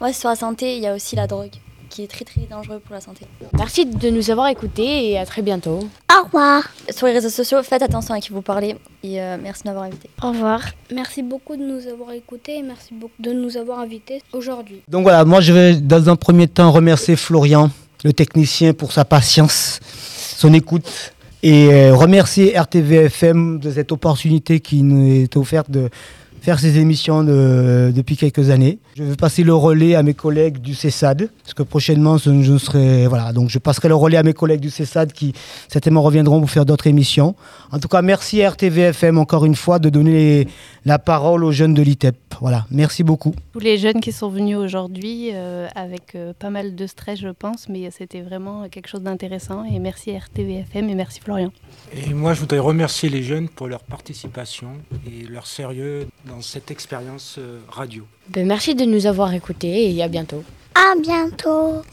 Ouais, 0.00 0.12
sur 0.12 0.28
la 0.28 0.36
santé, 0.36 0.76
il 0.76 0.82
y 0.82 0.86
a 0.86 0.94
aussi 0.94 1.16
la 1.16 1.26
drogue, 1.26 1.50
qui 1.88 2.02
est 2.02 2.08
très 2.08 2.24
très 2.24 2.42
dangereux 2.42 2.80
pour 2.84 2.94
la 2.94 3.00
santé. 3.00 3.26
Merci 3.56 3.86
de 3.86 4.10
nous 4.10 4.30
avoir 4.30 4.48
écoutés 4.48 5.10
et 5.10 5.18
à 5.18 5.24
très 5.24 5.42
bientôt. 5.42 5.88
Au 6.12 6.24
revoir. 6.24 6.64
Sur 6.90 7.06
les 7.06 7.12
réseaux 7.12 7.28
sociaux, 7.28 7.62
faites 7.62 7.82
attention 7.82 8.14
à 8.14 8.20
qui 8.20 8.30
vous 8.30 8.42
parlez 8.42 8.76
et 9.02 9.20
euh, 9.20 9.36
merci 9.40 9.62
de 9.62 9.68
m'avoir 9.68 9.86
invité. 9.86 10.10
Au 10.22 10.28
revoir. 10.28 10.60
Merci 10.92 11.22
beaucoup 11.22 11.56
de 11.56 11.62
nous 11.62 11.86
avoir 11.86 12.12
écoutés 12.12 12.58
et 12.58 12.62
merci 12.62 12.92
beaucoup 12.92 13.14
de 13.20 13.32
nous 13.32 13.56
avoir 13.56 13.78
invités 13.78 14.20
aujourd'hui. 14.32 14.82
Donc 14.88 15.04
voilà, 15.04 15.24
moi 15.24 15.40
je 15.40 15.52
vais 15.52 15.76
dans 15.76 16.08
un 16.08 16.16
premier 16.16 16.48
temps 16.48 16.70
remercier 16.72 17.16
Florian, 17.16 17.70
le 18.04 18.12
technicien, 18.12 18.74
pour 18.74 18.92
sa 18.92 19.04
patience, 19.04 19.80
son 20.36 20.52
écoute. 20.52 21.12
Et 21.42 21.68
euh, 21.72 21.94
remercier 21.94 22.58
RTVFM 22.58 23.58
de 23.58 23.70
cette 23.70 23.92
opportunité 23.92 24.60
qui 24.60 24.82
nous 24.82 25.22
est 25.22 25.36
offerte 25.36 25.70
de 25.70 25.90
faire 26.44 26.58
ces 26.60 26.78
émissions 26.78 27.24
de- 27.24 27.90
depuis 27.96 28.16
quelques 28.18 28.50
années. 28.50 28.78
Je 28.96 29.02
vais 29.02 29.16
passer 29.16 29.42
le 29.44 29.54
relais 29.54 29.94
à 29.94 30.02
mes 30.02 30.12
collègues 30.12 30.58
du 30.58 30.74
CESAD, 30.74 31.30
parce 31.42 31.54
que 31.54 31.62
prochainement, 31.62 32.18
je, 32.18 32.58
serai, 32.58 33.06
voilà, 33.06 33.32
donc 33.32 33.48
je 33.48 33.58
passerai 33.58 33.88
le 33.88 33.94
relais 33.94 34.18
à 34.18 34.22
mes 34.22 34.34
collègues 34.34 34.60
du 34.60 34.68
CESAD 34.68 35.12
qui 35.14 35.32
certainement 35.68 36.02
reviendront 36.02 36.40
pour 36.40 36.50
faire 36.50 36.66
d'autres 36.66 36.86
émissions. 36.86 37.34
En 37.72 37.78
tout 37.78 37.88
cas, 37.88 38.02
merci 38.02 38.42
à 38.42 38.50
RTVFM 38.50 39.16
encore 39.16 39.46
une 39.46 39.54
fois 39.54 39.78
de 39.78 39.88
donner 39.88 40.46
la 40.84 40.98
parole 40.98 41.44
aux 41.44 41.50
jeunes 41.52 41.72
de 41.72 41.80
l'ITEP. 41.82 42.14
Voilà, 42.42 42.66
merci 42.70 43.02
beaucoup. 43.04 43.34
Tous 43.54 43.58
les 43.60 43.78
jeunes 43.78 44.00
qui 44.00 44.12
sont 44.12 44.28
venus 44.28 44.58
aujourd'hui, 44.58 45.30
euh, 45.32 45.66
avec 45.74 46.14
euh, 46.14 46.34
pas 46.38 46.50
mal 46.50 46.74
de 46.74 46.86
stress, 46.86 47.18
je 47.20 47.28
pense, 47.28 47.70
mais 47.70 47.88
c'était 47.90 48.20
vraiment 48.20 48.68
quelque 48.70 48.88
chose 48.88 49.02
d'intéressant. 49.02 49.64
Et 49.64 49.78
merci 49.78 50.10
RTVFM 50.10 50.90
et 50.90 50.94
merci 50.94 51.20
Florian. 51.20 51.50
Et 51.92 52.12
moi, 52.14 52.34
je 52.34 52.40
voudrais 52.40 52.58
remercier 52.58 53.08
les 53.08 53.22
jeunes 53.22 53.48
pour 53.48 53.68
leur 53.68 53.82
participation 53.82 54.72
et 55.06 55.26
leur 55.26 55.46
sérieux 55.46 56.06
dans 56.24 56.40
cette 56.40 56.70
expérience 56.70 57.36
euh, 57.38 57.60
radio. 57.68 58.04
Ben, 58.28 58.46
merci 58.46 58.74
de 58.74 58.84
nous 58.84 59.06
avoir 59.06 59.32
écoutés 59.32 59.94
et 59.94 60.02
à 60.02 60.08
bientôt. 60.08 60.42
À 60.74 60.98
bientôt. 61.00 61.84